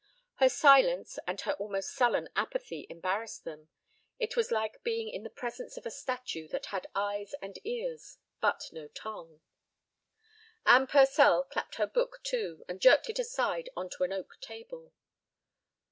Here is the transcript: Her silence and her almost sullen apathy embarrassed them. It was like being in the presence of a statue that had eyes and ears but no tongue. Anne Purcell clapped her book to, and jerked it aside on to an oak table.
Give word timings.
Her 0.37 0.49
silence 0.49 1.19
and 1.27 1.39
her 1.41 1.51
almost 1.59 1.91
sullen 1.93 2.27
apathy 2.35 2.87
embarrassed 2.89 3.43
them. 3.43 3.69
It 4.17 4.35
was 4.35 4.49
like 4.49 4.81
being 4.81 5.07
in 5.07 5.21
the 5.21 5.29
presence 5.29 5.77
of 5.77 5.85
a 5.85 5.91
statue 5.91 6.47
that 6.47 6.65
had 6.73 6.87
eyes 6.95 7.35
and 7.39 7.59
ears 7.63 8.17
but 8.41 8.63
no 8.71 8.87
tongue. 8.87 9.41
Anne 10.65 10.87
Purcell 10.87 11.43
clapped 11.43 11.75
her 11.75 11.85
book 11.85 12.19
to, 12.23 12.65
and 12.67 12.81
jerked 12.81 13.11
it 13.11 13.19
aside 13.19 13.69
on 13.77 13.91
to 13.91 14.03
an 14.03 14.11
oak 14.11 14.39
table. 14.41 14.91